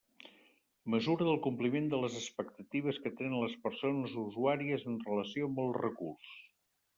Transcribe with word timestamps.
Mesura 0.93 1.27
del 1.27 1.35
compliment 1.47 1.89
de 1.91 1.99
les 2.03 2.15
expectatives 2.21 2.97
que 3.03 3.11
tenen 3.19 3.37
les 3.43 3.53
persones 3.67 4.17
usuàries 4.23 4.87
en 4.93 4.97
relació 5.11 5.51
amb 5.51 5.63
el 5.67 5.71
recurs. 5.83 6.35